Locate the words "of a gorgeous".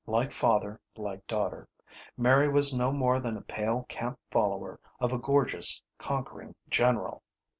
4.99-5.79